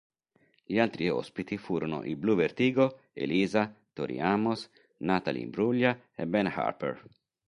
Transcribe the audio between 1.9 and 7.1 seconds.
i Bluvertigo, Elisa, Tori Amos, Natalie Imbruglia e Ben Harper.